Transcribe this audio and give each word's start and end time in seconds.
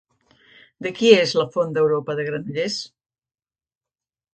De 0.87 0.93
qui 1.01 1.11
és 1.19 1.35
la 1.41 1.47
Fonda 1.57 1.85
Europa 1.85 2.19
de 2.21 2.29
Granollers? 2.33 2.83